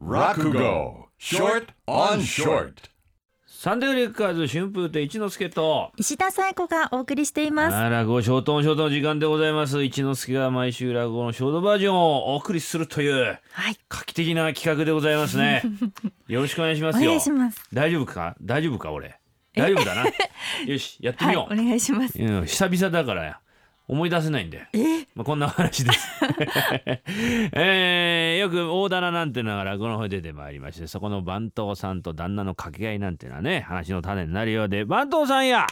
[0.00, 2.72] Rakugo, short on short.
[3.46, 5.92] サンデーレッカーズ春風亭一之輔と。
[5.98, 7.76] 石田紗友子がお送りしています。
[7.76, 9.84] あ落語ショートオンショートの時間でございます。
[9.84, 13.76] 一之輔が毎週落語のショートバージョンをお送りするというはい。
[13.90, 15.62] 画期的な企画でございますね。
[16.28, 17.10] よろしくお願いしまおすよ。
[17.10, 17.60] 願いします。
[17.70, 18.34] 大丈夫か？
[18.40, 19.14] 大丈夫か俺？
[19.54, 20.04] 大丈夫だな。
[20.66, 22.18] よしやってみよう、はいお願いします。
[22.18, 23.40] うん、久々だから
[23.90, 24.68] 思い出せないんで、
[25.16, 26.08] まあ、こんな話です、
[27.52, 35.66] えーよく大棚なんてのが落語の方に出てまいりましてそこの番頭さんと旦那の掛け合いなんてのはね話の種になるようで番頭さんや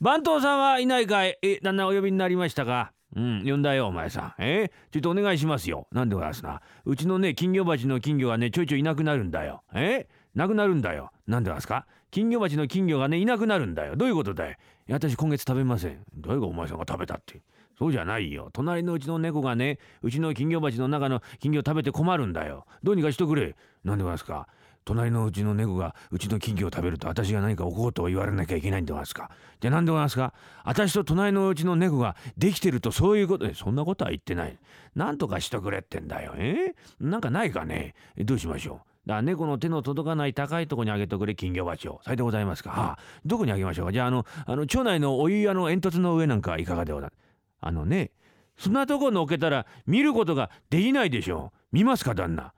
[0.00, 1.36] 番頭さんはいないかい?
[1.42, 2.92] え旦那お呼びになりましたか?
[3.16, 4.34] うん、呼んだよお前さん。
[4.38, 4.70] え？
[4.92, 5.88] ちょっとお願いしますよ。
[5.90, 6.60] なんでございますな?
[6.84, 9.62] うちのね、金魚鉢の金魚がね、ちょいちょいいなくなるんだよ。
[9.74, 10.06] え？
[10.36, 11.10] なくなるんだよ。
[11.26, 11.86] なんでますか？
[12.12, 13.96] 金魚鉢の金魚がね、いなくなるんだよ。
[13.96, 14.50] どういうことだい？
[14.50, 14.52] い
[14.86, 16.04] や私今月食べません。
[16.14, 17.40] どういうかお前さんが食べたって。
[17.78, 18.50] そうじゃないよ。
[18.52, 22.64] 隣のうちの猫がね、うちの金魚鉢の中の金魚食べて困るんだよ。
[22.82, 23.56] どうにかしとくれ。
[23.84, 24.46] なんでますか？
[24.84, 29.30] 隣のうちの猫がうちの金魚を食べると私が何か起こうと言われなきゃいけないんでございますか？
[29.60, 30.32] じゃあ何でございますか？
[30.64, 33.46] 私と隣のうちの猫ができてるとそういうこと？
[33.46, 34.56] えそんなことは言ってない
[34.94, 36.76] なんとかしとくれってんだよえ？
[37.00, 37.96] なんかないかね？
[38.16, 38.95] どうしましょう？
[39.06, 42.00] だ猫の手の届かない高いとこにあげとくれ金魚鉢を。
[42.04, 43.92] さようでございますか、はあ、どこにあげましょうか。
[43.92, 47.20] じゃああのあの町内のお湯屋の煙突の上なんかいかがでございます
[47.60, 48.10] あのね
[48.58, 51.58] そんなとこのっけたら見ることができないでしょう。
[51.72, 52.52] 見ますか旦那。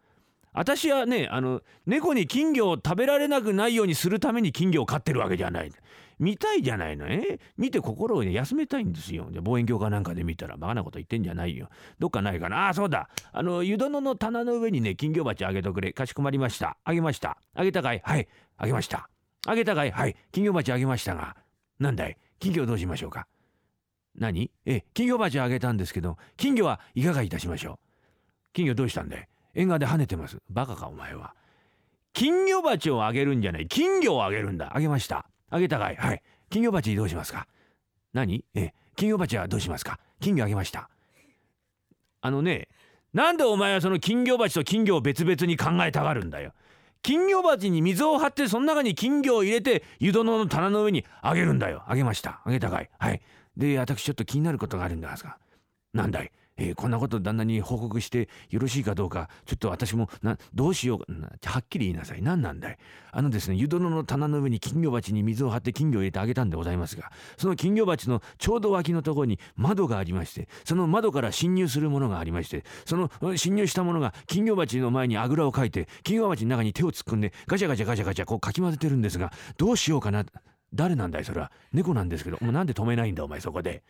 [0.52, 5.72] 私はねあの猫に金魚を食べられなくないようにするために金魚を飼ってるわけじゃない。
[6.19, 7.06] 見たいじゃないの？
[7.08, 7.38] え？
[7.56, 9.28] 見て心を、ね、休めたいんですよ。
[9.30, 11.69] じゃあ望遠鏡かなんかで見たらバカなこと言ってんじゃないよ。
[11.98, 12.69] どっかないかな？
[12.69, 13.08] あそうだ。
[13.33, 15.92] あの湯殿の棚の上にね金魚鉢あげとくれ。
[15.92, 16.77] かしこまりました。
[16.84, 17.38] あげました。
[17.55, 18.00] あげたかい？
[18.05, 18.28] はい。
[18.56, 19.08] あげました。
[19.47, 19.91] あげたかい？
[19.91, 20.16] はい。
[20.33, 21.36] 金魚鉢あげましたが。
[21.78, 22.16] なんだい？
[22.41, 23.27] 金魚どうしましょうか？
[24.16, 24.50] 何？
[24.66, 27.78] え金魚鉢あげたんですけど金魚はいかがいたしましょう？
[28.53, 29.28] 金魚どうしたんだい？
[29.55, 30.38] 縁側で跳ねてます。
[30.50, 31.34] バカかお前は。
[32.12, 33.69] 金魚鉢をあげるんじゃない。
[33.69, 34.77] 金魚をあげるんだ。
[34.77, 35.27] あげました。
[35.50, 35.96] あげたかい。
[35.96, 36.22] はい。
[36.50, 37.46] 金魚鉢どうしますか？
[38.12, 38.44] 何？
[38.54, 39.98] え金魚鉢はどうしますか？
[40.20, 40.88] 金魚あげました。
[42.20, 42.69] あのね
[43.12, 46.53] なんでお前はその金魚鉢と金魚を別々に考えたがるんだよ。
[47.03, 51.84] 金魚鉢に水を張ってその中に金魚を入れて湯殿の棚の上にあげるんだよ。
[51.87, 52.41] あげました。
[52.44, 52.91] あげたかい。
[52.98, 53.22] はい。
[53.56, 55.38] で私ちょっと気になることがあるんですが
[55.94, 56.32] なんだい？
[56.58, 61.06] えーこんなこと旦那に報告してよろしいかどうかちょっと私もなどうしようか
[61.50, 62.22] はっきり言いなさい。
[62.22, 62.78] 何なんだい?
[63.10, 80.25] あのですね湯殿の棚の上に金魚鉢に水を張って金魚を入れてあげたんでございますがその金魚鉢のちょうど脇のところに窓がありましてその窓から侵入するものがありましてその侵入したものが金魚鉢の前にあぐらをかいて金魚鉢の中に手を突っ込んでガチャガチャガチャガチャこうかき混ぜてるんですがどうしようかな。
[80.75, 81.50] 誰なんだいそれは。
[81.72, 83.82] 猫なんですけどお前なんで止めないんだお前そこで。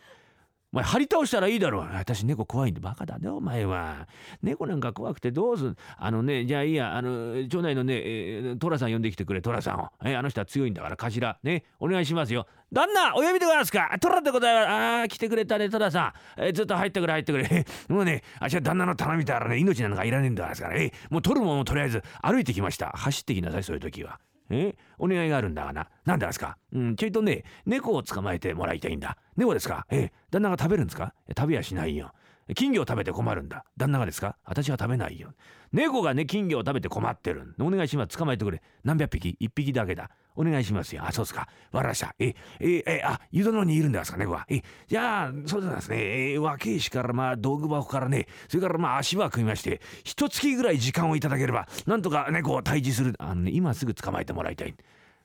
[0.71, 1.89] お前張り倒したらいいだろう。
[1.95, 4.07] 私猫怖いんでバカだねお前は。
[4.43, 5.77] 猫なんか怖くてどうすん？
[5.97, 12.47] あのねじゃあいいやあの町内のね、えー、トラさん呼んできてくれトラさんを、えあの人は強いんだから頭ねお願いしますよ。
[12.71, 13.97] 旦那お呼びでございますか？
[13.99, 14.69] トラでございます。
[14.69, 17.67] ああ来てくれたねトラさん、えーずっと入ってくれ入ってくれ。
[17.89, 22.91] もうねあっちは旦那の棚見たらね命なんかいらねえんだからね、もう取るもんもとりあえず歩いてきました。
[22.91, 24.21] 走ってきなさいそういう時は。
[24.51, 24.77] え？
[24.99, 25.89] お願いがあるんだがな。
[26.05, 26.57] 何でですか？
[26.73, 29.17] うん、ちょいとね、猫を捕まえてもらいたいんだ。
[29.37, 29.87] 猫ですか？
[29.91, 31.15] え旦那が食べるんですか？
[31.29, 32.13] え食べやしないよ。
[32.55, 33.65] 金魚を食べて困るんだ。
[33.77, 34.37] 旦那がですか？
[34.45, 35.35] 私は食べないよ。
[35.73, 37.55] 猫がね、金魚を食べて困ってる。
[37.61, 38.17] お願いします。
[38.17, 38.63] 捕まえてくれ。
[38.85, 39.37] 何百匹？
[39.39, 40.11] 一匹だけだ。
[40.39, 41.03] お願いしますよ。
[41.05, 41.49] あ、そうですか。
[41.73, 42.15] わらした。
[42.21, 44.47] え、え、え、あ、湯殿にいるんですか、猫は。
[44.49, 46.33] え、じゃあ、そうですね。
[46.35, 53.15] え、若いしから、まあ、道具箱からね、それからまあ、足は組みまして、一月ぐらい時間をいただければ、なんとか猫を退治する。
[53.19, 54.75] あのね、今すぐ捕まえてもらいたい。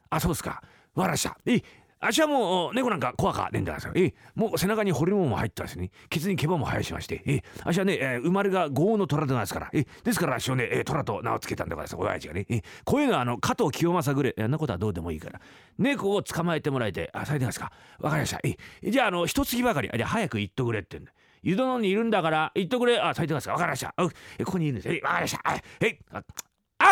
[0.10, 0.64] あ、そうですか。
[0.96, 1.38] わらした。
[1.46, 1.62] え、
[2.06, 5.92] 足はもう猫なんか怖かねんだからえもう背中にホルモンも入ったですね。
[6.10, 7.22] ケツに毛羽も生やしまして。
[7.26, 9.70] え足はね、え生まれが豪の虎でなんですから。
[9.74, 12.46] えですから足をね、えー虎と名を付けたんだからさ親父がね。
[12.50, 15.40] えこういうのはあの加藤清正ぐらいあんなことはどうでもいいから。
[15.78, 17.72] 猫を捕まえてもらえてあされてますか？
[18.00, 18.40] わかりました。
[18.44, 18.58] え
[18.90, 21.12] じゃああの一月ばかりあじゃあ早く行っとくれってんだ。
[21.42, 23.00] 湯殿にいるんだから行っとくれ。
[23.00, 23.54] あされてますか？
[23.54, 23.94] わかりました。
[23.96, 24.12] あこ
[24.46, 24.90] こにいるんです。
[24.90, 25.42] えわかりました。
[25.44, 26.00] あえ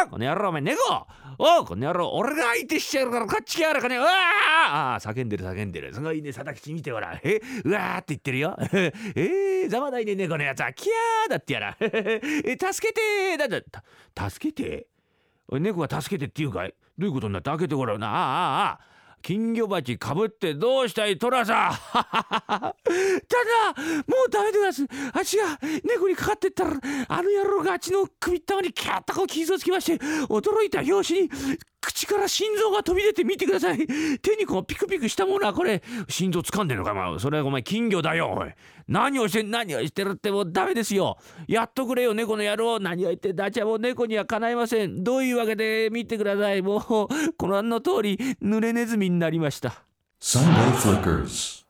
[0.08, 0.78] この野郎お前猫
[1.38, 4.08] おうこの野郎俺が相手しちゃうからこっち来やがらかねうわ
[4.96, 5.94] あ叫んでる叫んでる。
[5.94, 8.56] すごいね定吉見てほらえうわーって言ってるよ。
[9.16, 10.72] えー、ざまないね猫のやつは。
[10.74, 11.78] キャーだってやら。
[11.82, 13.38] え助けてー。
[13.38, 13.66] だって
[14.14, 14.88] た助けて？
[15.52, 16.74] 猫が助けてって言うかい？
[16.98, 18.08] どういうことになって開けてごらんな。
[18.08, 18.91] ああああ
[19.22, 21.74] 金魚鉢かぶってどうしたい寅さん。
[21.92, 22.74] ただ
[24.08, 26.72] もうダメですあっちが猫にかかってったら
[27.08, 31.30] あの野郎があっちの首ったまにキャッとこう傷をつきまして驚いた拍子に
[31.82, 33.88] 口から心臓が飛び出て見てください。
[34.22, 38.50] 手にこうピクピクしたものはこれ心臓掴んでるのかまあそれはお前金魚だよおい。
[38.88, 41.18] 何をして何をしてるってもうダメですよ。
[41.48, 42.80] やっとくれよ猫の野郎。
[42.80, 45.04] 何を言ってダチャも猫にはかないません。
[45.04, 46.62] どういうわけで見てください。
[46.62, 47.08] もうこ
[47.48, 49.84] の案の通り濡れネズミになりました。
[50.22, 51.61] Sunday Flickers.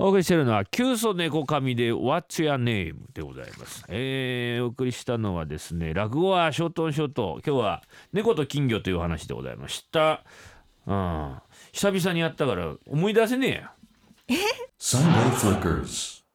[0.00, 3.84] お送りしているのは「キュウソネコカミで What's Your Name」でございます。
[3.88, 10.22] えー、お送りしたのはですね落語はショートンショート今日は猫と金魚という話でございました。
[10.86, 11.36] うん、
[11.72, 13.72] 久々にやったから思い出せねえや。
[14.78, 16.27] Sunday Flickers.